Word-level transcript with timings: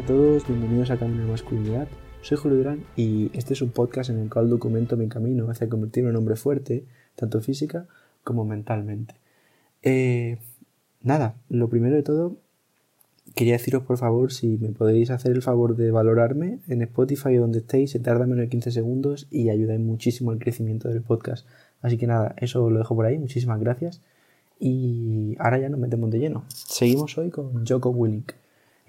a 0.00 0.06
todos, 0.06 0.46
bienvenidos 0.48 0.90
a 0.90 0.96
Camino 0.96 1.24
de 1.24 1.30
Masculinidad. 1.30 1.86
Soy 2.22 2.38
Julio 2.38 2.56
Durán 2.56 2.86
y 2.96 3.30
este 3.36 3.52
es 3.52 3.60
un 3.60 3.70
podcast 3.70 4.08
en 4.08 4.18
el 4.18 4.30
cual 4.30 4.48
documento 4.48 4.96
mi 4.96 5.08
camino 5.08 5.50
hacia 5.50 5.68
convertirme 5.68 6.08
en 6.08 6.16
hombre 6.16 6.36
fuerte, 6.36 6.86
tanto 7.16 7.42
física 7.42 7.86
como 8.24 8.46
mentalmente. 8.46 9.14
Eh, 9.82 10.38
nada, 11.02 11.34
lo 11.50 11.68
primero 11.68 11.96
de 11.96 12.02
todo, 12.02 12.36
quería 13.34 13.52
deciros 13.52 13.82
por 13.82 13.98
favor 13.98 14.32
si 14.32 14.56
me 14.56 14.70
podéis 14.70 15.10
hacer 15.10 15.32
el 15.32 15.42
favor 15.42 15.76
de 15.76 15.90
valorarme 15.90 16.60
en 16.66 16.80
Spotify 16.80 17.36
o 17.36 17.42
donde 17.42 17.58
estéis, 17.58 17.90
se 17.90 18.00
tarda 18.00 18.24
menos 18.24 18.44
de 18.44 18.48
15 18.48 18.70
segundos 18.70 19.26
y 19.30 19.50
ayudáis 19.50 19.80
muchísimo 19.80 20.30
al 20.30 20.38
crecimiento 20.38 20.88
del 20.88 21.02
podcast. 21.02 21.46
Así 21.82 21.98
que 21.98 22.06
nada, 22.06 22.34
eso 22.38 22.70
lo 22.70 22.78
dejo 22.78 22.94
por 22.94 23.04
ahí, 23.04 23.18
muchísimas 23.18 23.60
gracias. 23.60 24.00
Y 24.58 25.36
ahora 25.38 25.58
ya 25.58 25.68
nos 25.68 25.78
metemos 25.78 26.10
de 26.10 26.20
lleno. 26.20 26.46
Seguimos 26.48 27.18
hoy 27.18 27.28
con 27.28 27.66
Joko 27.66 27.90
Willink 27.90 28.32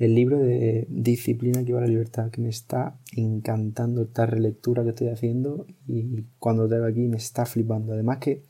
el 0.02 0.16
libro 0.16 0.40
de 0.40 0.88
Disciplina 0.90 1.64
que 1.64 1.74
va 1.74 1.80
a 1.80 1.84
la 1.84 1.88
libertad, 1.88 2.32
que 2.32 2.42
me 2.42 2.50
está 2.50 2.98
encantando 3.16 4.02
esta 4.02 4.26
relectura 4.26 4.82
que 4.84 4.90
estoy 4.90 5.10
haciendo 5.10 5.68
y 5.88 6.24
cuando 6.40 6.64
lo 6.64 6.70
traigo 6.70 6.88
aquí 6.88 7.02
me 7.02 7.18
está 7.18 7.46
flipando. 7.46 7.94
Además 7.94 8.18
que 8.18 8.42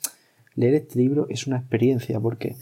leer 0.55 0.75
este 0.75 0.99
libro 0.99 1.27
es 1.29 1.47
una 1.47 1.57
experiencia 1.57 2.21
porque 2.21 2.55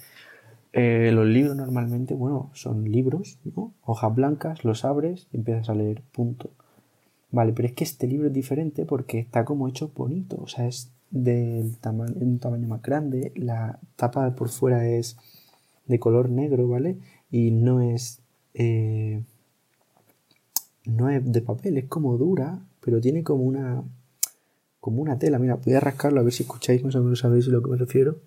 eh, 0.73 1.11
los 1.13 1.27
libros 1.27 1.55
normalmente, 1.55 2.15
bueno, 2.15 2.49
son 2.53 2.91
libros, 2.91 3.37
¿no? 3.43 3.75
Hojas 3.83 4.15
blancas, 4.15 4.65
los 4.65 4.83
abres 4.83 5.27
y 5.31 5.37
empiezas 5.37 5.69
a 5.69 5.75
leer, 5.75 6.01
punto. 6.11 6.49
Vale, 7.29 7.53
pero 7.53 7.67
es 7.67 7.75
que 7.75 7.83
este 7.83 8.07
libro 8.07 8.29
es 8.29 8.33
diferente 8.33 8.85
porque 8.85 9.19
está 9.19 9.45
como 9.45 9.67
hecho 9.67 9.91
bonito, 9.95 10.39
o 10.41 10.47
sea, 10.47 10.67
es 10.67 10.91
tamaño, 11.79 12.15
un 12.15 12.39
tamaño 12.39 12.67
más 12.67 12.81
grande, 12.81 13.33
la 13.35 13.79
tapa 13.95 14.35
por 14.35 14.49
fuera 14.49 14.87
es 14.87 15.15
de 15.85 15.99
color 15.99 16.31
negro, 16.31 16.67
¿vale? 16.67 16.97
Y 17.29 17.51
no 17.51 17.81
es 17.81 18.18
eh, 18.53 19.23
no 20.85 21.09
es 21.09 21.31
de 21.31 21.41
papel, 21.41 21.77
es 21.77 21.85
como 21.85 22.17
dura, 22.17 22.59
pero 22.81 22.99
tiene 23.01 23.23
como 23.23 23.43
una 23.43 23.83
como 24.79 25.01
una 25.01 25.19
tela. 25.19 25.39
Mira, 25.39 25.55
voy 25.55 25.73
a 25.73 25.79
rascarlo 25.79 26.19
a 26.19 26.23
ver 26.23 26.33
si 26.33 26.43
escucháis 26.43 26.83
más 26.83 26.95
o 26.95 27.03
menos 27.03 27.19
sabéis 27.19 27.47
a 27.47 27.51
lo 27.51 27.61
que 27.61 27.71
me 27.71 27.77
refiero. 27.77 28.19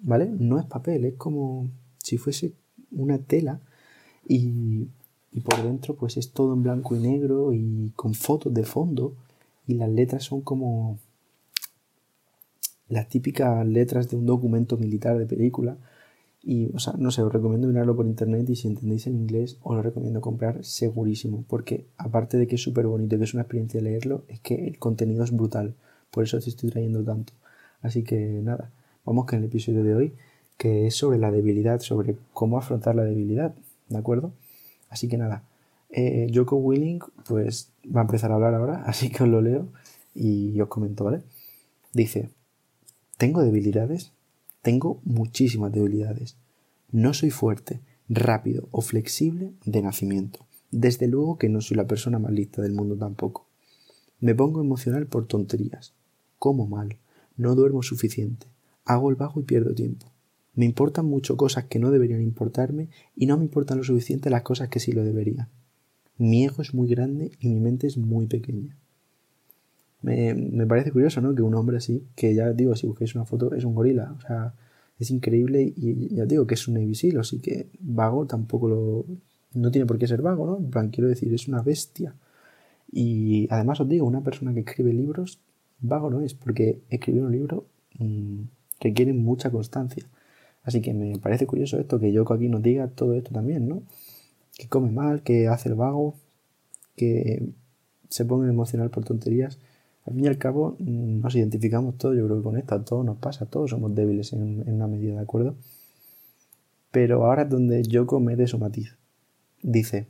¿Vale? 0.00 0.26
No 0.26 0.58
es 0.58 0.66
papel, 0.66 1.04
es 1.04 1.14
como 1.14 1.70
si 2.02 2.18
fuese 2.18 2.52
una 2.92 3.18
tela 3.18 3.60
y, 4.26 4.88
y 5.32 5.40
por 5.40 5.62
dentro 5.62 5.94
pues 5.94 6.16
es 6.16 6.32
todo 6.32 6.54
en 6.54 6.62
blanco 6.62 6.96
y 6.96 7.00
negro 7.00 7.52
y 7.52 7.92
con 7.96 8.14
fotos 8.14 8.54
de 8.54 8.64
fondo 8.64 9.14
y 9.66 9.74
las 9.74 9.90
letras 9.90 10.24
son 10.24 10.40
como 10.40 10.98
las 12.88 13.08
típicas 13.08 13.66
letras 13.66 14.08
de 14.08 14.16
un 14.16 14.24
documento 14.24 14.78
militar 14.78 15.18
de 15.18 15.26
película 15.26 15.76
y, 16.42 16.70
o 16.74 16.78
sea, 16.78 16.94
no 16.96 17.10
sé, 17.10 17.22
os 17.22 17.32
recomiendo 17.32 17.68
mirarlo 17.68 17.96
por 17.96 18.06
internet 18.06 18.48
y 18.48 18.56
si 18.56 18.68
entendéis 18.68 19.06
en 19.06 19.16
inglés 19.16 19.58
os 19.62 19.76
lo 19.76 19.82
recomiendo 19.82 20.20
comprar 20.20 20.64
segurísimo, 20.64 21.44
porque 21.48 21.86
aparte 21.96 22.36
de 22.36 22.46
que 22.46 22.54
es 22.54 22.62
súper 22.62 22.86
bonito 22.86 23.16
y 23.16 23.18
que 23.18 23.24
es 23.24 23.34
una 23.34 23.42
experiencia 23.42 23.80
leerlo, 23.80 24.24
es 24.28 24.40
que 24.40 24.66
el 24.66 24.78
contenido 24.78 25.24
es 25.24 25.32
brutal. 25.32 25.74
Por 26.10 26.24
eso 26.24 26.38
te 26.38 26.48
estoy 26.48 26.70
trayendo 26.70 27.02
tanto. 27.02 27.32
Así 27.82 28.02
que 28.02 28.40
nada, 28.42 28.70
vamos 29.04 29.26
con 29.26 29.38
el 29.38 29.44
episodio 29.46 29.82
de 29.82 29.94
hoy, 29.94 30.14
que 30.56 30.86
es 30.86 30.96
sobre 30.96 31.18
la 31.18 31.30
debilidad, 31.30 31.80
sobre 31.80 32.16
cómo 32.32 32.58
afrontar 32.58 32.94
la 32.94 33.04
debilidad, 33.04 33.54
¿de 33.88 33.98
acuerdo? 33.98 34.32
Así 34.90 35.08
que 35.08 35.18
nada, 35.18 35.44
eh, 35.90 36.30
Joko 36.34 36.56
Willing, 36.56 37.00
pues 37.26 37.70
va 37.84 38.00
a 38.00 38.04
empezar 38.04 38.30
a 38.32 38.34
hablar 38.34 38.54
ahora, 38.54 38.82
así 38.86 39.10
que 39.10 39.22
os 39.22 39.28
lo 39.28 39.40
leo 39.40 39.68
y 40.14 40.60
os 40.60 40.68
comento, 40.68 41.04
¿vale? 41.04 41.22
Dice, 41.92 42.30
¿tengo 43.16 43.42
debilidades? 43.42 44.12
Tengo 44.62 45.00
muchísimas 45.04 45.72
debilidades. 45.72 46.36
No 46.90 47.14
soy 47.14 47.30
fuerte, 47.30 47.80
rápido 48.08 48.68
o 48.70 48.80
flexible 48.80 49.52
de 49.64 49.82
nacimiento. 49.82 50.46
Desde 50.70 51.06
luego 51.06 51.38
que 51.38 51.48
no 51.48 51.60
soy 51.60 51.76
la 51.76 51.86
persona 51.86 52.18
más 52.18 52.32
lista 52.32 52.60
del 52.62 52.72
mundo 52.72 52.96
tampoco. 52.96 53.46
Me 54.20 54.34
pongo 54.34 54.60
emocional 54.60 55.06
por 55.06 55.26
tonterías. 55.26 55.94
Como 56.38 56.66
mal. 56.66 56.98
No 57.36 57.54
duermo 57.54 57.82
suficiente. 57.82 58.46
Hago 58.84 59.10
el 59.10 59.16
vago 59.16 59.40
y 59.40 59.44
pierdo 59.44 59.74
tiempo. 59.74 60.06
Me 60.54 60.64
importan 60.64 61.06
mucho 61.06 61.36
cosas 61.36 61.66
que 61.66 61.78
no 61.78 61.92
deberían 61.92 62.20
importarme 62.20 62.88
y 63.14 63.26
no 63.26 63.36
me 63.36 63.44
importan 63.44 63.78
lo 63.78 63.84
suficiente 63.84 64.28
las 64.28 64.42
cosas 64.42 64.68
que 64.68 64.80
sí 64.80 64.90
lo 64.90 65.04
deberían. 65.04 65.48
Mi 66.16 66.44
ego 66.44 66.62
es 66.62 66.74
muy 66.74 66.88
grande 66.88 67.30
y 67.38 67.48
mi 67.48 67.60
mente 67.60 67.86
es 67.86 67.96
muy 67.96 68.26
pequeña. 68.26 68.76
Me, 70.08 70.66
parece 70.66 70.90
curioso, 70.90 71.20
¿no? 71.20 71.34
Que 71.34 71.42
un 71.42 71.54
hombre 71.54 71.76
así, 71.76 72.02
que 72.16 72.34
ya 72.34 72.52
digo, 72.52 72.74
si 72.76 72.86
busquéis 72.86 73.14
una 73.14 73.24
foto, 73.24 73.54
es 73.54 73.64
un 73.64 73.74
gorila. 73.74 74.14
O 74.16 74.20
sea, 74.20 74.54
es 74.98 75.10
increíble 75.10 75.62
y 75.76 76.14
ya 76.14 76.24
digo 76.26 76.46
que 76.46 76.54
es 76.54 76.66
un 76.68 76.74
Navy 76.74 76.94
Seal, 76.94 77.18
así 77.18 77.40
que 77.40 77.68
vago 77.80 78.26
tampoco 78.26 78.68
lo... 78.68 79.04
No 79.54 79.70
tiene 79.70 79.86
por 79.86 79.98
qué 79.98 80.06
ser 80.06 80.22
vago, 80.22 80.46
¿no? 80.46 80.58
En 80.58 80.70
plan, 80.70 80.90
quiero 80.90 81.08
decir, 81.08 81.32
es 81.32 81.48
una 81.48 81.62
bestia. 81.62 82.14
Y 82.92 83.48
además 83.50 83.80
os 83.80 83.88
digo, 83.88 84.06
una 84.06 84.22
persona 84.22 84.54
que 84.54 84.60
escribe 84.60 84.92
libros, 84.92 85.40
vago 85.80 86.10
no 86.10 86.20
es, 86.20 86.34
porque 86.34 86.80
escribir 86.90 87.22
un 87.22 87.32
libro 87.32 87.66
mmm, 87.98 88.42
requiere 88.80 89.12
mucha 89.12 89.50
constancia. 89.50 90.04
Así 90.62 90.80
que 90.80 90.92
me 90.94 91.18
parece 91.18 91.46
curioso 91.46 91.78
esto, 91.78 91.98
que 91.98 92.12
Yoko 92.12 92.34
aquí 92.34 92.48
nos 92.48 92.62
diga 92.62 92.88
todo 92.88 93.14
esto 93.14 93.30
también, 93.32 93.68
¿no? 93.68 93.82
Que 94.56 94.68
come 94.68 94.90
mal, 94.90 95.22
que 95.22 95.48
hace 95.48 95.70
el 95.70 95.76
vago, 95.76 96.14
que 96.96 97.52
se 98.10 98.24
pone 98.24 98.48
emocional 98.50 98.90
por 98.90 99.04
tonterías. 99.04 99.58
Al 100.08 100.14
fin 100.14 100.24
y 100.24 100.28
al 100.28 100.38
cabo, 100.38 100.74
mm, 100.78 101.20
nos 101.20 101.34
identificamos 101.34 101.98
todos, 101.98 102.16
yo 102.16 102.24
creo 102.24 102.38
que 102.38 102.42
con 102.42 102.56
esto 102.56 102.74
a 102.74 102.82
todos 102.82 103.04
nos 103.04 103.18
pasa, 103.18 103.44
todos 103.44 103.70
somos 103.70 103.94
débiles 103.94 104.32
en, 104.32 104.64
una 104.66 104.86
medida, 104.86 105.16
¿de 105.16 105.20
acuerdo? 105.20 105.54
Pero 106.90 107.26
ahora 107.26 107.42
es 107.42 107.50
donde 107.50 107.82
Yoko 107.82 108.18
me 108.18 108.46
su 108.46 108.58
matiz. 108.58 108.96
Dice, 109.62 110.06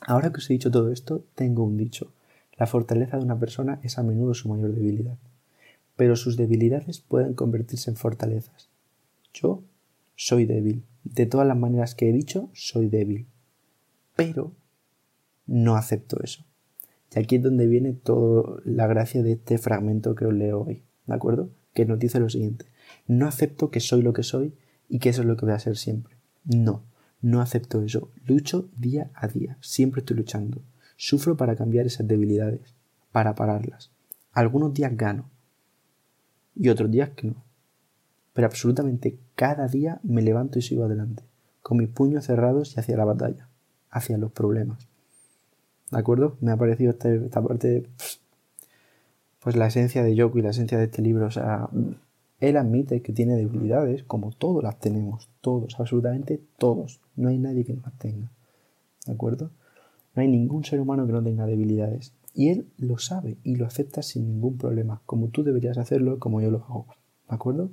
ahora 0.00 0.32
que 0.32 0.38
os 0.38 0.48
he 0.48 0.54
dicho 0.54 0.70
todo 0.70 0.90
esto, 0.90 1.22
tengo 1.34 1.64
un 1.64 1.76
dicho. 1.76 2.12
La 2.56 2.66
fortaleza 2.66 3.18
de 3.18 3.24
una 3.24 3.38
persona 3.38 3.78
es 3.82 3.98
a 3.98 4.02
menudo 4.02 4.32
su 4.32 4.48
mayor 4.48 4.72
debilidad. 4.72 5.18
Pero 5.96 6.16
sus 6.16 6.38
debilidades 6.38 7.00
pueden 7.00 7.34
convertirse 7.34 7.90
en 7.90 7.96
fortalezas. 7.96 8.70
Yo 9.34 9.62
soy 10.14 10.46
débil. 10.46 10.82
De 11.04 11.26
todas 11.26 11.46
las 11.46 11.58
maneras 11.58 11.94
que 11.94 12.08
he 12.08 12.12
dicho, 12.12 12.48
soy 12.54 12.88
débil. 12.88 13.26
Pero 14.14 14.52
no 15.46 15.76
acepto 15.76 16.22
eso. 16.22 16.42
Y 17.14 17.18
aquí 17.18 17.36
es 17.36 17.42
donde 17.42 17.66
viene 17.66 17.92
toda 17.92 18.60
la 18.64 18.86
gracia 18.86 19.22
de 19.22 19.32
este 19.32 19.58
fragmento 19.58 20.14
que 20.14 20.26
os 20.26 20.34
leo 20.34 20.62
hoy, 20.62 20.82
¿de 21.06 21.14
acuerdo? 21.14 21.50
Que 21.72 21.86
nos 21.86 21.98
dice 21.98 22.20
lo 22.20 22.28
siguiente. 22.28 22.66
No 23.06 23.26
acepto 23.26 23.70
que 23.70 23.80
soy 23.80 24.02
lo 24.02 24.12
que 24.12 24.22
soy 24.22 24.54
y 24.88 24.98
que 24.98 25.08
eso 25.08 25.22
es 25.22 25.26
lo 25.26 25.36
que 25.36 25.46
voy 25.46 25.54
a 25.54 25.58
ser 25.58 25.76
siempre. 25.76 26.16
No, 26.44 26.84
no 27.20 27.40
acepto 27.40 27.82
eso. 27.82 28.10
Lucho 28.24 28.68
día 28.76 29.10
a 29.14 29.28
día. 29.28 29.56
Siempre 29.60 30.00
estoy 30.00 30.16
luchando. 30.16 30.62
Sufro 30.96 31.36
para 31.36 31.56
cambiar 31.56 31.86
esas 31.86 32.06
debilidades, 32.06 32.74
para 33.12 33.34
pararlas. 33.34 33.90
Algunos 34.32 34.74
días 34.74 34.96
gano 34.96 35.30
y 36.54 36.68
otros 36.68 36.90
días 36.90 37.10
que 37.10 37.28
no. 37.28 37.44
Pero 38.32 38.46
absolutamente 38.46 39.18
cada 39.34 39.68
día 39.68 40.00
me 40.02 40.22
levanto 40.22 40.58
y 40.58 40.62
sigo 40.62 40.84
adelante, 40.84 41.22
con 41.62 41.78
mis 41.78 41.88
puños 41.88 42.26
cerrados 42.26 42.76
y 42.76 42.80
hacia 42.80 42.96
la 42.96 43.04
batalla, 43.04 43.48
hacia 43.90 44.18
los 44.18 44.32
problemas. 44.32 44.88
¿De 45.90 45.98
acuerdo? 45.98 46.36
Me 46.40 46.50
ha 46.50 46.56
parecido 46.56 46.90
esta, 46.92 47.42
parte, 47.42 47.86
pues 49.40 49.56
la 49.56 49.68
esencia 49.68 50.02
de 50.02 50.14
Yoko 50.14 50.38
y 50.38 50.42
la 50.42 50.50
esencia 50.50 50.78
de 50.78 50.84
este 50.84 51.02
libro. 51.02 51.26
O 51.26 51.30
sea, 51.30 51.68
él 52.40 52.56
admite 52.56 53.02
que 53.02 53.12
tiene 53.12 53.36
debilidades, 53.36 54.02
como 54.02 54.32
todos 54.32 54.62
las 54.62 54.78
tenemos, 54.78 55.28
todos, 55.40 55.78
absolutamente 55.78 56.40
todos. 56.58 57.00
No 57.14 57.28
hay 57.28 57.38
nadie 57.38 57.64
que 57.64 57.74
no 57.74 57.82
las 57.84 57.96
tenga. 57.98 58.30
¿De 59.06 59.12
acuerdo? 59.12 59.50
No 60.14 60.22
hay 60.22 60.28
ningún 60.28 60.64
ser 60.64 60.80
humano 60.80 61.06
que 61.06 61.12
no 61.12 61.22
tenga 61.22 61.46
debilidades. 61.46 62.12
Y 62.34 62.48
él 62.48 62.68
lo 62.76 62.98
sabe 62.98 63.38
y 63.44 63.56
lo 63.56 63.64
acepta 63.64 64.02
sin 64.02 64.26
ningún 64.26 64.58
problema, 64.58 65.00
como 65.06 65.28
tú 65.28 65.42
deberías 65.42 65.78
hacerlo, 65.78 66.18
como 66.18 66.40
yo 66.40 66.50
lo 66.50 66.58
hago. 66.64 66.86
¿De 67.28 67.34
acuerdo? 67.34 67.70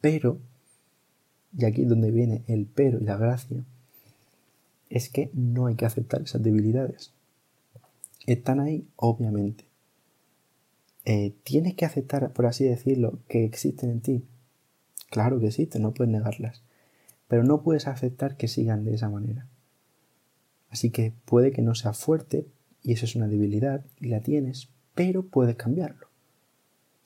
Pero, 0.00 0.38
y 1.56 1.64
aquí 1.64 1.82
es 1.82 1.88
donde 1.88 2.10
viene 2.10 2.44
el 2.46 2.66
pero 2.66 2.98
y 2.98 3.04
la 3.04 3.16
gracia, 3.16 3.64
es 4.90 5.10
que 5.10 5.30
no 5.34 5.66
hay 5.66 5.74
que 5.74 5.86
aceptar 5.86 6.22
esas 6.22 6.42
debilidades. 6.42 7.12
Están 8.26 8.60
ahí, 8.60 8.86
obviamente. 8.96 9.64
Eh, 11.04 11.34
tienes 11.44 11.74
que 11.74 11.84
aceptar, 11.84 12.32
por 12.32 12.46
así 12.46 12.64
decirlo, 12.64 13.20
que 13.28 13.44
existen 13.44 13.90
en 13.90 14.00
ti. 14.00 14.24
Claro 15.10 15.38
que 15.38 15.46
existen, 15.46 15.82
no 15.82 15.94
puedes 15.94 16.12
negarlas. 16.12 16.62
Pero 17.28 17.44
no 17.44 17.62
puedes 17.62 17.86
aceptar 17.86 18.36
que 18.36 18.48
sigan 18.48 18.84
de 18.84 18.94
esa 18.94 19.08
manera. 19.08 19.46
Así 20.70 20.90
que 20.90 21.12
puede 21.24 21.52
que 21.52 21.62
no 21.62 21.74
sea 21.74 21.92
fuerte, 21.92 22.46
y 22.82 22.92
eso 22.92 23.04
es 23.04 23.14
una 23.14 23.28
debilidad, 23.28 23.84
y 24.00 24.08
la 24.08 24.20
tienes, 24.20 24.68
pero 24.94 25.22
puedes 25.24 25.56
cambiarlo. 25.56 26.08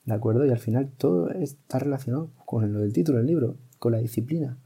¿De 0.06 0.14
acuerdo? 0.14 0.46
Y 0.46 0.50
al 0.50 0.58
final 0.58 0.90
todo 0.96 1.30
está 1.30 1.78
relacionado 1.78 2.30
con 2.46 2.72
lo 2.72 2.80
del 2.80 2.92
título 2.92 3.18
del 3.18 3.26
libro, 3.26 3.56
con 3.78 3.92
la 3.92 3.98
disciplina. 3.98 4.58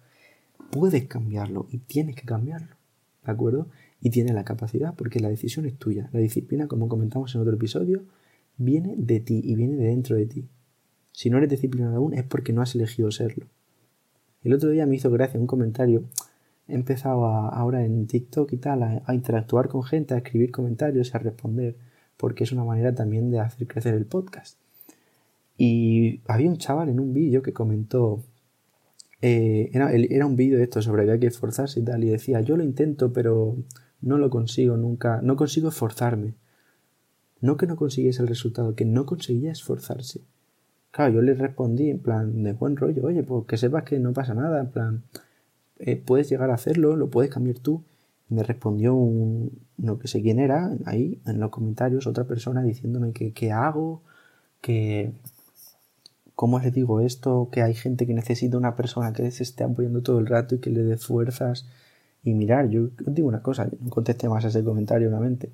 Puedes 0.71 1.07
cambiarlo 1.07 1.67
y 1.71 1.79
tienes 1.79 2.15
que 2.17 2.23
cambiarlo. 2.23 2.77
¿De 3.25 3.33
acuerdo? 3.33 3.69
Y 4.01 4.11
tiene 4.11 4.33
la 4.33 4.45
capacidad 4.45 4.95
porque 4.95 5.21
la 5.21 5.29
decisión 5.29 5.67
es 5.67 5.77
tuya. 5.77 6.11
La 6.13 6.21
disciplina, 6.21 6.69
como 6.69 6.89
comentamos 6.89 7.35
en 7.35 7.41
otro 7.41 7.55
episodio, 7.55 8.03
viene 8.57 8.95
de 8.97 9.21
ti 9.21 9.41
y 9.43 9.55
viene 9.55 9.77
de 9.77 9.87
dentro 9.87 10.17
de 10.17 10.27
ti. 10.27 10.49
Si 11.13 11.31
no 11.31 11.39
eres 11.39 11.51
disciplinado 11.51 11.97
aún 11.97 12.15
es 12.15 12.25
porque 12.25 12.53
no 12.53 12.63
has 12.63 12.75
elegido 12.75 13.11
serlo. 13.11 13.47
El 14.43 14.53
otro 14.53 14.71
día 14.71 14.87
me 14.87 14.97
hizo 14.97 15.11
gracia 15.11 15.41
un 15.41 15.47
comentario 15.47 16.05
he 16.69 16.75
empezado 16.75 17.27
ahora 17.27 17.85
en 17.85 18.07
TikTok 18.07 18.53
y 18.53 18.57
tal 18.57 18.83
a, 18.83 19.15
interactuar 19.15 19.69
con 19.69 19.83
gente, 19.83 20.15
a 20.15 20.19
escribir 20.19 20.51
comentarios 20.51 21.11
y 21.13 21.17
a 21.17 21.21
responder, 21.21 21.77
porque 22.17 22.45
es 22.45 22.53
una 22.53 22.65
manera 22.65 22.95
también 22.95 23.31
de 23.31 23.41
hacer 23.41 23.67
crecer 23.67 23.95
el 23.95 24.07
podcast. 24.07 24.59
Y 25.57 26.21
había 26.27 26.49
un 26.49 26.57
chaval 26.57 26.89
en 26.89 27.01
un 27.01 27.13
vídeo 27.13 27.43
que 27.43 27.53
comentó, 27.53 28.23
eh, 29.27 29.71
era, 29.73 30.27
un 30.27 30.37
vídeo 30.37 30.59
de 30.59 30.65
esto 30.65 30.83
sobre 30.83 31.07
que 31.07 31.13
hay 31.13 31.19
que 31.19 31.29
esforzarse 31.29 31.81
y 31.81 31.83
tal, 31.83 32.05
y 32.05 32.11
decía, 32.11 32.43
yo 32.43 32.59
lo 32.59 32.63
intento, 32.63 33.11
pero 33.15 33.57
no 34.03 34.19
lo 34.19 34.29
consigo 34.29 34.77
nunca, 34.77 35.23
no 35.23 35.35
consigo 35.35 35.71
esforzarme. 35.71 36.35
No 37.41 37.57
que 37.57 37.67
no 37.67 37.77
consiguiese 37.77 38.21
el 38.21 38.29
resultado, 38.29 38.75
que 38.75 38.85
no 38.85 39.07
conseguía 39.07 39.51
esforzarse. 39.51 40.21
Claro, 40.91 41.15
yo 41.15 41.23
le 41.23 41.33
respondí 41.33 41.89
en 41.89 42.01
plan 42.01 42.43
de 42.43 42.53
buen 42.53 42.77
rollo, 42.77 43.03
oye, 43.07 43.23
pues 43.23 43.47
que 43.47 43.57
sepas 43.57 43.85
que 43.85 43.99
no 43.99 44.13
pasa 44.13 44.35
nada, 44.35 44.61
en 44.61 44.71
plan, 44.71 45.03
eh, 45.79 45.97
puedes 45.97 46.29
llegar 46.29 46.51
a 46.51 46.55
hacerlo, 46.55 46.95
lo 46.95 47.09
puedes 47.09 47.31
cambiar 47.33 47.59
tú. 47.61 47.83
Me 48.29 48.43
respondió 48.43 48.95
un, 48.95 49.53
no 49.79 49.99
que 49.99 50.07
sé 50.07 50.21
quién 50.21 50.39
era, 50.39 50.71
ahí 50.85 51.19
en 51.25 51.41
los 51.41 51.49
comentarios, 51.49 52.07
otra 52.07 52.25
persona 52.25 52.63
diciéndome 52.63 53.13
que 53.13 53.33
qué 53.33 53.53
hago, 53.53 54.03
que 54.61 55.13
cómo 56.35 56.59
les 56.59 56.73
digo 56.73 57.01
esto, 57.01 57.49
que 57.53 57.63
hay 57.63 57.75
gente 57.75 58.07
que 58.07 58.15
necesita 58.15 58.57
una 58.57 58.77
persona 58.77 59.13
que 59.13 59.31
se 59.31 59.43
esté 59.43 59.65
apoyando 59.65 60.03
todo 60.03 60.19
el 60.19 60.27
rato 60.27 60.57
y 60.57 60.59
que 60.59 60.71
le 60.71 60.83
dé 60.83 60.97
fuerzas. 60.97 61.67
Y 62.23 62.35
mirar, 62.35 62.69
yo 62.71 62.89
digo 63.07 63.29
una 63.29 63.43
cosa, 63.43 63.69
no 63.81 63.91
contesté 63.91 64.29
más 64.29 64.45
a 64.45 64.49
ese 64.49 64.65
comentario, 64.65 65.09
obviamente. 65.09 65.53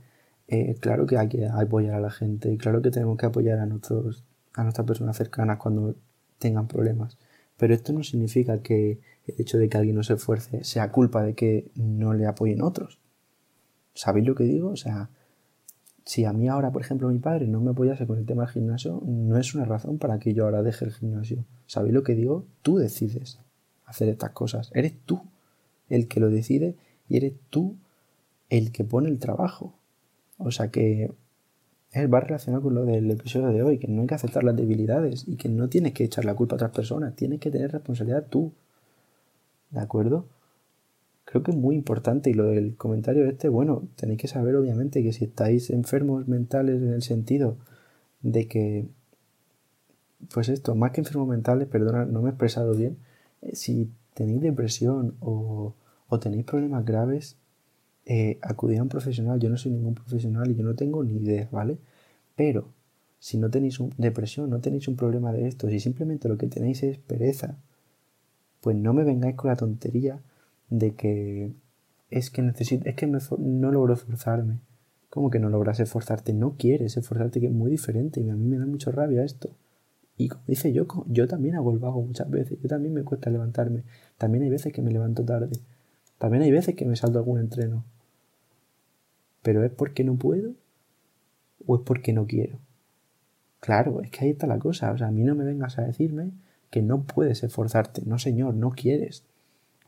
Eh, 0.49 0.77
claro 0.81 1.07
que 1.07 1.19
hay 1.19 1.29
que 1.29 1.47
apoyar 1.47 1.95
a 1.95 2.01
la 2.01 2.11
gente, 2.11 2.53
y 2.53 2.59
claro 2.59 2.83
que 2.83 2.91
tenemos 2.91 3.17
que 3.19 3.27
apoyar 3.27 3.59
a, 3.59 3.67
nuestros, 3.67 4.25
a 4.55 4.63
nuestras 4.63 4.87
personas 4.87 5.17
cercanas 5.17 5.59
cuando 5.59 5.95
tengan 6.39 6.67
problemas. 6.69 7.19
Pero 7.57 7.75
esto 7.75 7.93
no 7.93 8.03
significa 8.03 8.63
que 8.63 9.01
el 9.27 9.35
hecho 9.39 9.59
de 9.59 9.69
que 9.69 9.77
alguien 9.77 9.97
no 9.97 10.03
se 10.03 10.15
esfuerce 10.15 10.65
sea 10.65 10.91
culpa 10.91 11.23
de 11.23 11.35
que 11.35 11.71
no 11.77 12.15
le 12.15 12.27
apoyen 12.27 12.63
otros. 12.63 12.99
¿Sabéis 13.95 14.27
lo 14.27 14.35
que 14.35 14.45
digo? 14.45 14.71
O 14.71 14.77
sea, 14.77 15.11
si 16.05 16.25
a 16.25 16.33
mí 16.33 16.49
ahora, 16.49 16.73
por 16.73 16.83
ejemplo, 16.83 17.09
mi 17.09 17.19
padre 17.19 17.47
no 17.47 17.61
me 17.61 17.71
apoyase 17.71 18.07
con 18.07 18.19
el 18.19 18.27
tema 18.27 18.45
del 18.45 18.53
gimnasio, 18.53 19.03
no 19.05 19.39
es 19.39 19.55
una 19.55 19.65
razón 19.65 19.99
para 19.99 20.19
que 20.19 20.35
yo 20.35 20.45
ahora 20.45 20.63
deje 20.63 20.85
el 20.85 20.93
gimnasio. 20.93 21.45
¿Sabéis 21.67 21.95
lo 21.95 22.03
que 22.03 22.15
digo? 22.15 22.45
Tú 22.63 22.79
decides 22.79 23.39
hacer 23.85 24.09
estas 24.09 24.31
cosas. 24.31 24.71
Eres 24.75 24.95
tú 25.05 25.21
el 25.89 26.09
que 26.09 26.21
lo 26.21 26.31
decide 26.31 26.77
y 27.09 27.17
eres 27.17 27.35
tú 27.51 27.77
el 28.49 28.73
que 28.73 28.85
pone 28.85 29.09
el 29.09 29.19
trabajo. 29.19 29.75
O 30.39 30.51
sea 30.51 30.71
que 30.71 31.13
él 31.93 32.13
va 32.13 32.21
relacionado 32.21 32.63
con 32.63 32.75
lo 32.75 32.85
del 32.85 33.11
episodio 33.11 33.49
de 33.49 33.63
hoy, 33.63 33.79
que 33.79 33.89
no 33.89 34.03
hay 34.03 34.07
que 34.07 34.15
aceptar 34.15 34.45
las 34.45 34.57
debilidades 34.57 35.27
y 35.27 35.37
que 35.37 35.49
no 35.49 35.69
tienes 35.69 35.93
que 35.93 36.05
echar 36.05 36.25
la 36.25 36.35
culpa 36.35 36.55
a 36.55 36.57
otras 36.57 36.71
personas, 36.71 37.17
tienes 37.17 37.41
que 37.41 37.51
tener 37.51 37.73
responsabilidad 37.73 38.27
tú. 38.29 38.53
¿De 39.71 39.81
acuerdo? 39.81 40.27
Creo 41.31 41.45
que 41.45 41.53
es 41.53 41.57
muy 41.57 41.77
importante 41.77 42.29
y 42.31 42.35
lo 42.35 42.47
del 42.47 42.77
comentario 42.77 43.25
este, 43.29 43.49
bueno, 43.49 43.89
tenéis 43.95 44.21
que 44.21 44.29
saber 44.29 44.57
obviamente 44.57 45.03
que 45.03 45.13
si 45.13 45.25
estáis 45.25 45.71
enfermos 45.71 46.27
mentales 46.27 46.83
en 46.83 46.93
el 46.93 47.03
sentido 47.03 47.57
de 48.23 48.49
que, 48.49 48.89
pues 50.35 50.49
esto, 50.49 50.75
más 50.75 50.91
que 50.91 51.03
enfermos 51.03 51.29
mentales, 51.29 51.69
perdona, 51.69 52.05
no 52.05 52.21
me 52.21 52.31
he 52.31 52.33
expresado 52.33 52.75
bien, 52.75 52.99
eh, 53.43 53.55
si 53.55 53.91
tenéis 54.15 54.41
depresión 54.41 55.15
o, 55.21 55.75
o 56.09 56.19
tenéis 56.19 56.45
problemas 56.45 56.85
graves, 56.85 57.37
eh, 58.07 58.41
a 58.43 58.55
un 58.83 58.89
profesional. 58.89 59.39
Yo 59.39 59.49
no 59.51 59.57
soy 59.57 59.71
ningún 59.71 59.95
profesional 59.95 60.51
y 60.51 60.57
yo 60.57 60.65
no 60.65 60.75
tengo 60.75 61.05
ni 61.05 61.19
idea, 61.19 61.49
¿vale? 61.53 61.79
Pero 62.35 62.73
si 63.21 63.39
no 63.39 63.51
tenéis 63.51 63.79
un, 63.79 63.95
depresión, 63.99 64.51
no 64.51 64.61
tenéis 64.61 64.89
un 64.89 64.97
problema 64.97 65.33
de 65.33 65.47
esto, 65.47 65.69
si 65.69 65.79
simplemente 65.79 66.29
lo 66.29 66.37
que 66.37 66.49
tenéis 66.49 66.83
es 66.83 66.99
pereza, 66.99 67.59
pues 68.61 68.77
no 68.77 68.93
me 68.95 69.05
vengáis 69.05 69.37
con 69.37 69.49
la 69.51 69.57
tontería 69.57 70.21
de 70.71 70.95
que 70.95 71.53
es 72.11 72.31
que 72.31 72.43
necesito, 72.43 72.89
es 72.89 72.97
que 72.97 73.07
no 73.07 73.73
logro 73.73 73.95
esforzarme. 73.95 74.59
¿Cómo 75.11 75.31
que 75.31 75.41
no 75.41 75.51
logras 75.51 75.81
esforzarte? 75.81 76.33
No 76.33 76.55
quieres 76.57 76.97
esforzarte, 76.97 77.41
que 77.41 77.47
es 77.47 77.53
muy 77.53 77.71
diferente 77.71 78.21
y 78.21 78.31
a 78.31 78.35
mí 78.35 78.47
me 78.47 78.59
da 78.59 78.67
mucha 78.67 78.91
rabia 78.91 79.25
esto. 79.25 79.51
Y 80.17 80.29
como 80.29 80.43
dice 80.47 80.73
yo, 80.73 80.87
yo 81.07 81.27
también 81.27 81.57
hago 81.57 81.73
el 81.73 81.79
vago 81.79 82.03
muchas 82.03 82.31
veces, 82.31 82.59
yo 82.61 82.69
también 82.69 82.95
me 82.95 83.03
cuesta 83.05 83.31
levantarme, 83.31 83.85
también 84.19 84.45
hay 84.45 84.51
veces 84.51 84.73
que 84.73 84.83
me 84.83 84.91
levanto 84.91 85.25
tarde, 85.25 85.59
también 86.19 86.43
hay 86.43 86.51
veces 86.51 86.75
que 86.75 86.85
me 86.85 86.95
salto 86.95 87.19
algún 87.19 87.41
entreno. 87.41 87.85
¿Pero 89.43 89.65
es 89.65 89.73
porque 89.73 90.05
no 90.05 90.17
puedo? 90.17 90.53
¿O 91.67 91.77
es 91.77 91.83
porque 91.83 92.13
no 92.13 92.27
quiero? 92.27 92.59
Claro, 93.61 94.01
es 94.03 94.11
que 94.11 94.25
ahí 94.25 94.31
está 94.31 94.47
la 94.47 94.59
cosa. 94.59 94.93
O 94.93 94.99
sea, 94.99 95.09
a 95.09 95.11
mí 95.11 95.23
no 95.23 95.35
me 95.35 95.45
vengas 95.45 95.79
a 95.79 95.83
decirme 95.83 96.31
que 96.71 96.83
no 96.83 97.03
puedes 97.05 97.43
esforzarte. 97.43 98.03
No, 98.05 98.19
señor, 98.19 98.55
no 98.55 98.71
quieres. 98.73 99.25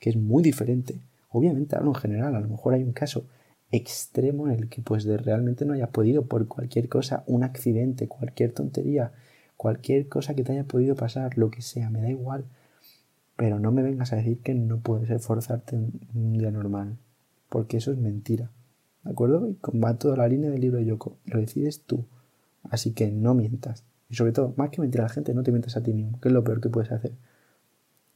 Que 0.03 0.11
es 0.11 0.17
muy 0.17 0.43
diferente. 0.43 0.99
Obviamente 1.29 1.77
hablo 1.77 1.91
en 1.91 1.95
general. 1.95 2.35
A 2.35 2.41
lo 2.41 2.49
mejor 2.49 2.75
hay 2.75 2.83
un 2.83 2.93
caso 2.93 3.25
extremo 3.71 4.49
en 4.49 4.55
el 4.55 4.69
que 4.69 4.83
pues 4.83 5.05
de 5.05 5.17
realmente 5.17 5.65
no 5.65 5.75
hayas 5.75 5.91
podido 5.91 6.27
por 6.27 6.49
cualquier 6.49 6.89
cosa, 6.89 7.23
un 7.29 7.45
accidente, 7.45 8.09
cualquier 8.09 8.51
tontería, 8.51 9.13
cualquier 9.57 10.09
cosa 10.09 10.35
que 10.35 10.43
te 10.43 10.51
haya 10.51 10.65
podido 10.65 10.97
pasar, 10.97 11.39
lo 11.39 11.53
que 11.53 11.63
sea, 11.63 11.89
me 11.89 12.03
da 12.03 12.11
igual. 12.11 12.47
Pero 13.37 13.61
no 13.61 13.71
me 13.71 13.85
vengas 13.85 14.13
a 14.13 14.17
decir 14.17 14.41
que 14.41 14.55
no 14.55 14.81
puedes 14.81 15.09
esforzarte 15.09 15.77
en 15.77 15.93
un 16.17 16.33
día 16.33 16.51
normal. 16.51 16.97
Porque 17.49 17.77
eso 17.77 17.93
es 17.93 17.99
mentira. 17.99 18.51
¿De 19.05 19.13
acuerdo? 19.13 19.47
Y 19.47 19.57
va 19.79 19.99
toda 19.99 20.17
la 20.17 20.27
línea 20.27 20.51
del 20.51 20.63
libro 20.63 20.79
de 20.79 20.87
Yoko. 20.87 21.17
Lo 21.27 21.39
decides 21.39 21.83
tú. 21.83 22.07
Así 22.65 22.91
que 22.91 23.13
no 23.13 23.35
mientas. 23.35 23.85
Y 24.11 24.17
sobre 24.17 24.33
todo, 24.33 24.53
más 24.57 24.71
que 24.71 24.81
mentir 24.81 25.01
a 25.01 25.05
la 25.05 25.11
gente, 25.11 25.33
no 25.33 25.45
te 25.45 25.53
mientas 25.53 25.77
a 25.77 25.83
ti 25.85 25.93
mismo, 25.93 26.19
que 26.21 26.29
es 26.29 26.35
lo 26.35 26.43
peor 26.43 26.61
que 26.61 26.71
puedes 26.71 26.91
hacer. 26.91 27.13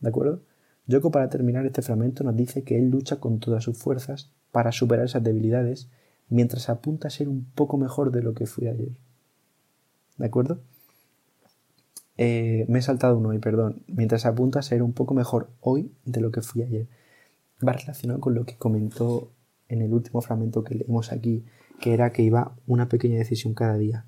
¿De 0.01 0.09
acuerdo? 0.09 0.43
Yoko, 0.87 1.11
para 1.11 1.29
terminar 1.29 1.67
este 1.67 1.83
fragmento, 1.83 2.23
nos 2.23 2.37
dice 2.37 2.63
que 2.63 2.79
él 2.79 2.91
lucha 2.91 3.17
con 3.17 3.41
todas 3.41 3.65
sus 3.65 3.77
fuerzas 3.77 4.31
para 4.53 4.73
superar 4.73 5.07
esas 5.07 5.25
debilidades, 5.25 5.89
mientras 6.29 6.69
apunta 6.69 7.09
a 7.09 7.11
ser 7.11 7.29
un 7.29 7.45
poco 7.55 7.77
mejor 7.77 8.13
de 8.13 8.23
lo 8.23 8.35
que 8.35 8.47
fui 8.47 8.69
ayer. 8.69 8.93
¿De 10.17 10.27
acuerdo? 10.27 10.61
Eh, 12.19 12.65
me 12.69 12.79
he 12.79 12.83
saltado 12.83 13.19
uno 13.19 13.35
y 13.35 13.39
perdón. 13.39 13.83
Mientras 13.87 14.27
apunta 14.27 14.61
a 14.61 14.63
ser 14.63 14.83
un 14.83 14.93
poco 14.93 15.15
mejor 15.15 15.51
hoy 15.61 15.93
de 16.05 16.21
lo 16.21 16.31
que 16.31 16.41
fui 16.41 16.63
ayer. 16.63 16.87
Va 17.67 17.73
relacionado 17.73 18.21
con 18.21 18.35
lo 18.35 18.45
que 18.45 18.57
comentó 18.57 19.31
en 19.69 19.83
el 19.83 19.93
último 19.93 20.21
fragmento 20.21 20.65
que 20.65 20.77
leímos 20.77 21.13
aquí, 21.13 21.45
que 21.81 21.93
era 21.93 22.13
que 22.13 22.23
iba 22.23 22.57
una 22.67 22.89
pequeña 22.89 23.19
decisión 23.19 23.55
cada 23.55 23.77
día. 23.77 24.05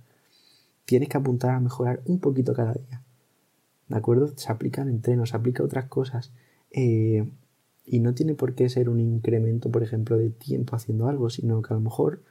Tienes 0.85 1.08
que 1.08 1.18
apuntar 1.18 1.50
a 1.50 1.61
mejorar 1.61 2.00
un 2.06 2.18
poquito 2.18 2.54
cada 2.54 2.73
día. 2.73 3.02
¿De 3.88 3.97
acuerdo? 3.97 4.28
Se 4.37 4.50
aplican 4.50 4.88
entrenos, 4.88 5.30
se 5.30 5.37
aplica 5.37 5.62
otras 5.62 5.87
cosas. 5.87 6.32
Eh, 6.70 7.28
y 7.84 8.00
no 8.00 8.14
tiene 8.14 8.34
por 8.34 8.54
qué 8.54 8.68
ser 8.68 8.88
un 8.88 9.00
incremento, 9.00 9.70
por 9.70 9.82
ejemplo, 9.82 10.18
de 10.18 10.30
tiempo 10.30 10.76
haciendo 10.76 11.08
algo, 11.08 11.30
sino 11.30 11.62
que 11.62 11.72
a 11.72 11.76
lo 11.76 11.80
mejor 11.80 12.22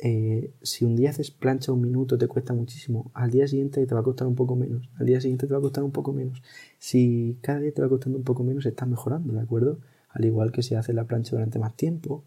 eh, 0.00 0.52
si 0.62 0.84
un 0.84 0.94
día 0.94 1.10
haces 1.10 1.32
plancha 1.32 1.72
un 1.72 1.80
minuto 1.80 2.16
te 2.16 2.28
cuesta 2.28 2.54
muchísimo, 2.54 3.10
al 3.14 3.30
día 3.32 3.48
siguiente 3.48 3.84
te 3.84 3.94
va 3.94 4.00
a 4.00 4.04
costar 4.04 4.28
un 4.28 4.36
poco 4.36 4.54
menos, 4.54 4.88
al 4.96 5.06
día 5.06 5.20
siguiente 5.20 5.48
te 5.48 5.52
va 5.52 5.58
a 5.58 5.62
costar 5.62 5.82
un 5.82 5.90
poco 5.90 6.12
menos. 6.12 6.42
Si 6.78 7.38
cada 7.42 7.60
día 7.60 7.72
te 7.72 7.82
va 7.82 7.88
costando 7.88 8.18
un 8.18 8.24
poco 8.24 8.44
menos, 8.44 8.64
estás 8.66 8.88
mejorando, 8.88 9.32
¿de 9.34 9.40
acuerdo? 9.40 9.80
Al 10.10 10.24
igual 10.24 10.52
que 10.52 10.62
si 10.62 10.74
haces 10.76 10.94
la 10.94 11.04
plancha 11.04 11.32
durante 11.32 11.58
más 11.58 11.74
tiempo, 11.76 12.24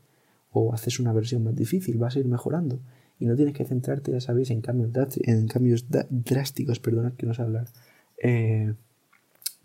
o 0.51 0.73
haces 0.73 0.99
una 0.99 1.13
versión 1.13 1.43
más 1.43 1.55
difícil, 1.55 1.97
vas 1.97 2.15
a 2.15 2.19
ir 2.19 2.25
mejorando. 2.25 2.79
Y 3.19 3.25
no 3.25 3.35
tienes 3.35 3.53
que 3.53 3.65
centrarte, 3.65 4.11
ya 4.11 4.19
sabéis, 4.19 4.49
en 4.51 4.61
cambios, 4.61 4.91
en 5.21 5.47
cambios 5.47 5.85
drásticos, 6.09 6.79
perdonad 6.79 7.13
que 7.13 7.25
no 7.25 7.33
sé 7.33 7.41
hablar, 7.41 7.67
eh, 8.21 8.73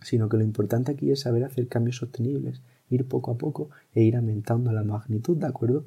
sino 0.07 0.29
que 0.29 0.37
lo 0.37 0.45
importante 0.45 0.93
aquí 0.93 1.11
es 1.11 1.21
saber 1.21 1.43
hacer 1.43 1.67
cambios 1.67 1.97
sostenibles, 1.97 2.63
ir 2.91 3.09
poco 3.09 3.33
a 3.33 3.35
poco 3.37 3.71
e 3.93 4.05
ir 4.05 4.15
aumentando 4.15 4.71
la 4.71 4.85
magnitud, 4.85 5.37
¿de 5.37 5.47
acuerdo? 5.47 5.85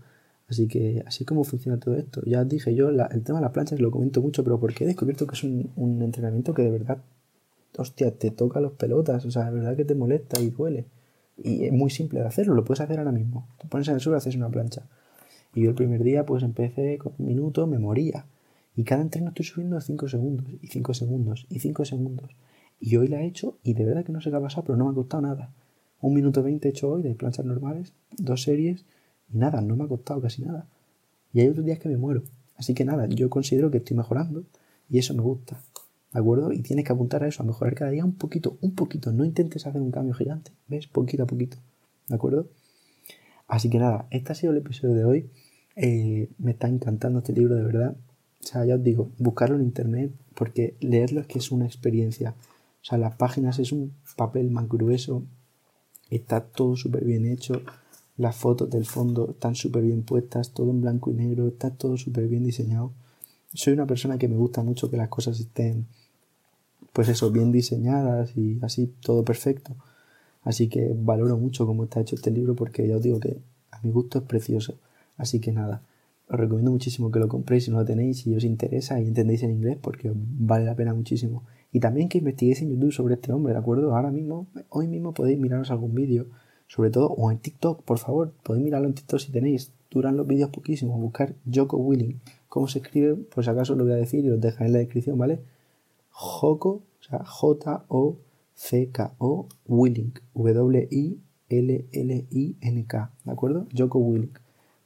Así 0.49 0.67
que 0.67 1.03
así 1.07 1.23
como 1.23 1.45
funciona 1.45 1.79
todo 1.79 1.95
esto. 1.95 2.21
Ya 2.25 2.43
dije 2.43 2.75
yo, 2.75 2.89
el 2.89 3.23
tema 3.23 3.39
de 3.39 3.43
las 3.43 3.51
planchas 3.53 3.79
lo 3.79 3.91
comento 3.91 4.21
mucho, 4.21 4.43
pero 4.43 4.59
porque 4.59 4.83
he 4.83 4.87
descubierto 4.87 5.25
que 5.25 5.35
es 5.35 5.43
un, 5.45 6.01
entrenamiento 6.01 6.53
que 6.53 6.63
de 6.63 6.71
verdad, 6.71 6.97
hostia, 7.77 8.11
te 8.11 8.31
toca 8.31 8.59
los 8.59 8.73
pelotas, 8.73 9.25
o 9.25 9.31
sea, 9.31 9.45
de 9.45 9.51
verdad 9.51 9.77
que 9.77 9.85
te 9.85 9.95
molesta 9.95 10.41
y 10.41 10.49
duele. 10.49 10.85
Y 11.41 11.63
es 11.63 11.71
muy 11.71 11.89
simple 11.89 12.19
de 12.19 12.25
hacerlo, 12.25 12.55
lo 12.55 12.65
puedes 12.65 12.81
hacer 12.81 12.99
ahora 12.99 13.13
mismo. 13.13 13.47
Te 13.57 13.67
pones 13.69 13.87
en 13.87 13.93
el 13.93 14.01
suelo 14.01 14.17
haces 14.17 14.35
una 14.35 14.49
plancha. 14.49 14.83
Y 15.55 15.61
yo 15.63 15.69
el 15.69 15.75
primer 15.75 16.03
día 16.03 16.25
pues 16.25 16.43
empecé 16.43 16.97
con 16.97 17.13
un 17.17 17.25
minuto, 17.25 17.67
me 17.67 17.79
moría. 17.79 18.25
Y 18.75 18.83
cada 18.83 19.01
entreno 19.01 19.29
estoy 19.29 19.45
subiendo 19.45 19.77
a 19.77 19.81
5 19.81 20.09
segundos, 20.09 20.45
y 20.61 20.67
5 20.67 20.93
segundos, 20.93 21.45
y 21.49 21.59
5 21.59 21.85
segundos. 21.85 22.35
Y 22.79 22.95
hoy 22.95 23.07
la 23.07 23.21
he 23.21 23.25
hecho 23.25 23.57
y 23.63 23.73
de 23.73 23.85
verdad 23.85 24.05
que 24.05 24.11
no 24.11 24.21
sé 24.21 24.29
qué 24.29 24.37
ha 24.37 24.41
pasado, 24.41 24.63
pero 24.63 24.77
no 24.77 24.85
me 24.85 24.91
ha 24.91 24.95
costado 24.95 25.21
nada. 25.21 25.53
Un 26.01 26.13
minuto 26.13 26.41
20 26.41 26.67
he 26.67 26.71
hecho 26.71 26.89
hoy 26.89 27.03
de 27.03 27.13
planchas 27.15 27.45
normales, 27.45 27.93
dos 28.17 28.43
series, 28.43 28.85
y 29.31 29.37
nada, 29.37 29.61
no 29.61 29.75
me 29.75 29.83
ha 29.83 29.87
costado 29.87 30.21
casi 30.21 30.43
nada. 30.43 30.67
Y 31.33 31.41
hay 31.41 31.49
otros 31.49 31.65
días 31.65 31.79
que 31.79 31.89
me 31.89 31.97
muero. 31.97 32.23
Así 32.55 32.73
que 32.73 32.85
nada, 32.85 33.07
yo 33.07 33.29
considero 33.29 33.69
que 33.71 33.77
estoy 33.77 33.97
mejorando 33.97 34.43
y 34.89 34.99
eso 34.99 35.13
me 35.13 35.21
gusta. 35.21 35.61
¿De 36.11 36.19
acuerdo? 36.19 36.51
Y 36.51 36.61
tienes 36.61 36.85
que 36.85 36.91
apuntar 36.91 37.23
a 37.23 37.27
eso, 37.27 37.43
a 37.43 37.45
mejorar 37.45 37.75
cada 37.75 37.91
día 37.91 38.03
un 38.03 38.13
poquito, 38.13 38.57
un 38.61 38.73
poquito. 38.73 39.11
No 39.11 39.25
intentes 39.25 39.67
hacer 39.67 39.81
un 39.81 39.91
cambio 39.91 40.13
gigante, 40.13 40.51
¿ves? 40.67 40.87
Poquito 40.87 41.23
a 41.23 41.27
poquito. 41.27 41.57
¿De 42.07 42.15
acuerdo? 42.15 42.47
Así 43.47 43.69
que 43.69 43.79
nada, 43.79 44.07
este 44.09 44.31
ha 44.31 44.35
sido 44.35 44.51
el 44.51 44.57
episodio 44.59 44.95
de 44.95 45.05
hoy. 45.05 45.29
Eh, 45.75 46.29
me 46.39 46.51
está 46.51 46.67
encantando 46.67 47.19
este 47.19 47.33
libro, 47.33 47.55
de 47.55 47.63
verdad. 47.63 47.95
O 48.41 48.47
sea, 48.47 48.65
ya 48.65 48.75
os 48.75 48.83
digo, 48.83 49.11
buscarlo 49.17 49.55
en 49.55 49.63
internet, 49.63 50.11
porque 50.33 50.75
leerlo 50.79 51.21
es 51.21 51.27
que 51.27 51.39
es 51.39 51.51
una 51.51 51.65
experiencia. 51.65 52.35
O 52.81 52.85
sea, 52.85 52.97
las 52.97 53.15
páginas 53.15 53.59
es 53.59 53.71
un 53.71 53.93
papel 54.15 54.51
más 54.51 54.67
grueso, 54.67 55.23
está 56.09 56.41
todo 56.41 56.75
súper 56.75 57.05
bien 57.05 57.25
hecho. 57.25 57.61
las 58.17 58.35
fotos 58.35 58.69
del 58.69 58.85
fondo 58.85 59.29
están 59.31 59.55
súper 59.55 59.83
bien 59.83 60.03
puestas, 60.03 60.51
todo 60.51 60.71
en 60.71 60.81
blanco 60.81 61.09
y 61.09 61.13
negro, 61.13 61.47
está 61.47 61.69
todo 61.71 61.95
súper 61.97 62.27
bien 62.27 62.43
diseñado. 62.43 62.91
Soy 63.53 63.73
una 63.73 63.87
persona 63.87 64.17
que 64.17 64.27
me 64.27 64.35
gusta 64.35 64.61
mucho 64.61 64.91
que 64.91 64.97
las 64.97 65.07
cosas 65.09 65.39
estén, 65.39 65.87
pues 66.93 67.07
eso, 67.09 67.31
bien 67.31 67.51
diseñadas 67.51 68.35
y 68.35 68.59
así 68.61 68.93
todo 69.01 69.23
perfecto. 69.23 69.75
Así 70.43 70.67
que 70.67 70.93
valoro 70.95 71.37
mucho 71.37 71.65
cómo 71.65 71.85
está 71.85 72.01
hecho 72.01 72.15
este 72.15 72.31
libro 72.31 72.55
porque 72.55 72.87
ya 72.87 72.97
os 72.97 73.03
digo 73.03 73.19
que 73.19 73.39
a 73.71 73.79
mi 73.81 73.91
gusto 73.91 74.19
es 74.19 74.25
precioso. 74.25 74.75
Así 75.17 75.39
que 75.39 75.51
nada, 75.51 75.81
os 76.27 76.39
recomiendo 76.39 76.71
muchísimo 76.71 77.11
que 77.11 77.19
lo 77.19 77.27
compréis 77.27 77.65
si 77.65 77.71
no 77.71 77.79
lo 77.79 77.85
tenéis, 77.85 78.19
si 78.19 78.35
os 78.35 78.43
interesa 78.43 78.99
y 78.99 79.07
entendéis 79.07 79.43
en 79.43 79.51
inglés 79.51 79.77
porque 79.81 80.11
vale 80.13 80.65
la 80.65 80.75
pena 80.75 80.93
muchísimo. 80.93 81.43
Y 81.71 81.79
también 81.79 82.09
que 82.09 82.17
investiguéis 82.17 82.61
en 82.61 82.71
YouTube 82.71 82.91
sobre 82.91 83.15
este 83.15 83.31
hombre, 83.31 83.53
¿de 83.53 83.59
acuerdo? 83.59 83.95
Ahora 83.95 84.11
mismo, 84.11 84.47
hoy 84.69 84.87
mismo 84.87 85.13
podéis 85.13 85.39
miraros 85.39 85.71
algún 85.71 85.93
vídeo 85.93 86.27
sobre 86.69 86.91
todo, 86.91 87.07
o 87.07 87.31
en 87.31 87.39
TikTok, 87.39 87.81
por 87.81 87.97
favor, 87.97 88.31
podéis 88.43 88.63
mirarlo 88.63 88.87
en 88.87 88.93
TikTok 88.93 89.19
si 89.19 89.31
tenéis, 89.31 89.71
duran 89.89 90.15
los 90.15 90.27
vídeos 90.27 90.51
poquísimo, 90.51 90.95
buscar 90.99 91.33
Joko 91.51 91.77
Willing, 91.77 92.21
cómo 92.47 92.67
se 92.67 92.77
escribe, 92.77 93.15
pues 93.15 93.47
acaso 93.47 93.73
lo 93.73 93.85
voy 93.85 93.93
a 93.93 93.95
decir 93.95 94.23
y 94.23 94.29
os 94.29 94.39
dejaré 94.39 94.67
en 94.67 94.73
la 94.73 94.79
descripción, 94.79 95.17
¿vale? 95.17 95.41
Joko, 96.11 96.69
o 96.69 96.83
sea, 97.01 97.23
J-O-C-K-O, 97.25 98.27
Willing, 99.67 100.13
W-I-L-L-I-N-K, 100.35 101.21
¿de 103.25 103.31
acuerdo? 103.31 103.65
Joko 103.75 103.97
Willing. 103.97 104.33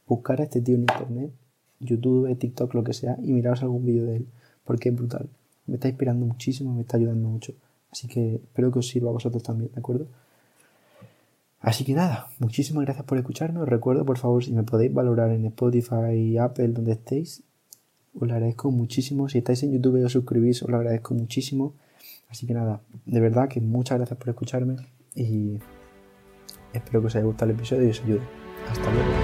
Buscar 0.08 0.40
a 0.40 0.46
este 0.46 0.62
tío 0.62 0.76
en 0.76 0.82
internet, 0.84 1.34
YouTube, 1.82 2.34
TikTok, 2.38 2.74
lo 2.76 2.86
que 2.86 2.94
sea, 2.94 3.18
y 3.22 3.34
miraros 3.34 3.62
algún 3.62 3.84
vídeo 3.86 4.06
de 4.06 4.16
él, 4.16 4.30
porque 4.64 4.88
es 4.88 4.96
brutal. 4.96 5.28
Me 5.66 5.76
está 5.76 5.88
inspirando 5.88 6.26
muchísimo, 6.26 6.74
me 6.74 6.82
está 6.82 6.98
ayudando 6.98 7.28
mucho. 7.28 7.54
Así 7.92 8.08
que 8.08 8.36
espero 8.36 8.72
que 8.72 8.80
os 8.80 8.88
sirva 8.88 9.10
a 9.10 9.14
vosotros 9.14 9.44
también, 9.44 9.72
¿de 9.72 9.80
acuerdo? 9.80 10.08
Así 11.60 11.86
que 11.86 11.94
nada, 11.94 12.28
muchísimas 12.40 12.84
gracias 12.84 13.06
por 13.06 13.18
escucharme. 13.18 13.64
Recuerdo, 13.66 14.06
por 14.06 14.18
favor, 14.18 14.44
si 14.44 14.52
me 14.52 14.64
podéis 14.64 14.94
valorar 14.94 15.32
en 15.32 15.46
Spotify, 15.46 16.38
Apple, 16.38 16.70
donde 16.70 16.92
estéis, 16.92 17.44
os 18.14 18.28
lo 18.28 18.34
agradezco 18.34 18.70
muchísimo. 18.70 19.30
Si 19.30 19.38
estáis 19.38 19.64
en 19.64 19.72
YouTube 19.72 20.02
y 20.02 20.04
os 20.04 20.12
suscribís, 20.12 20.62
os 20.62 20.70
lo 20.70 20.78
agradezco 20.78 21.14
muchísimo. 21.14 21.74
Así 22.30 22.46
que 22.46 22.54
nada, 22.54 22.82
de 23.06 23.20
verdad 23.20 23.48
que 23.48 23.62
muchas 23.62 23.98
gracias 23.98 24.18
por 24.20 24.30
escucharme 24.30 24.76
y 25.16 25.60
espero 26.74 27.00
que 27.00 27.08
os 27.08 27.16
haya 27.16 27.26
gustado 27.26 27.52
el 27.52 27.58
episodio 27.58 27.88
y 27.88 27.92
os 27.92 28.02
ayude. 28.04 28.22
Hasta 28.70 28.92
luego. 28.92 29.23